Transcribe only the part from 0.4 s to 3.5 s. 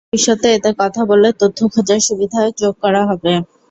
এতে কথা বলে তথ্য খোঁজার সুবিধা যোগ করা হবে।